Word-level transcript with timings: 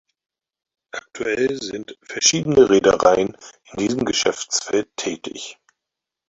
Aktuell 0.95 1.61
sind 1.61 1.95
verschiedene 2.01 2.71
Reedereien 2.71 3.37
in 3.65 3.77
diesem 3.77 4.03
Geschäftsfeld 4.03 4.89
tätig. 4.97 5.59